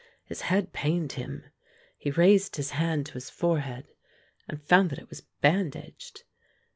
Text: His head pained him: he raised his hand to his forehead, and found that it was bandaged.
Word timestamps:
His 0.25 0.41
head 0.41 0.73
pained 0.73 1.11
him: 1.11 1.43
he 1.95 2.09
raised 2.09 2.55
his 2.55 2.71
hand 2.71 3.05
to 3.05 3.13
his 3.13 3.29
forehead, 3.29 3.87
and 4.47 4.59
found 4.59 4.89
that 4.89 4.97
it 4.97 5.11
was 5.11 5.21
bandaged. 5.41 6.23